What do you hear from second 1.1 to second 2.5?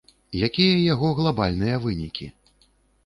глабальныя вынікі?